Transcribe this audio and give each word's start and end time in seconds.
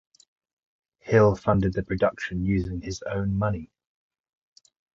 Hill 0.97 1.35
funded 1.35 1.73
the 1.73 1.83
production 1.83 2.43
using 2.43 2.81
his 2.81 3.03
own 3.03 3.35
money. 3.37 3.69